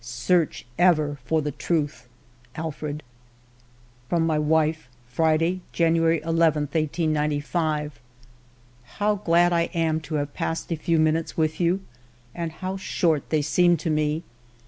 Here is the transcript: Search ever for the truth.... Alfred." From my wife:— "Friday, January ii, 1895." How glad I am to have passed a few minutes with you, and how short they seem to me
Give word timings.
Search 0.03 0.65
ever 0.79 1.19
for 1.25 1.43
the 1.43 1.51
truth.... 1.51 2.07
Alfred." 2.55 3.03
From 4.09 4.25
my 4.25 4.39
wife:— 4.39 4.89
"Friday, 5.07 5.61
January 5.73 6.15
ii, 6.15 6.23
1895." 6.23 7.99
How 8.97 9.13
glad 9.13 9.53
I 9.53 9.69
am 9.75 9.99
to 9.99 10.15
have 10.15 10.33
passed 10.33 10.71
a 10.71 10.75
few 10.75 10.97
minutes 10.97 11.37
with 11.37 11.59
you, 11.61 11.81
and 12.33 12.51
how 12.51 12.77
short 12.77 13.29
they 13.29 13.43
seem 13.43 13.77
to 13.77 13.91
me 13.91 14.23